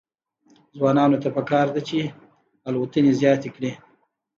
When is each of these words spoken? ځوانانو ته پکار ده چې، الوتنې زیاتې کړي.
ځوانانو 0.77 1.17
ته 1.23 1.29
پکار 1.37 1.67
ده 1.75 1.81
چې، 1.89 1.99
الوتنې 2.67 3.11
زیاتې 3.21 3.49
کړي. 3.55 3.71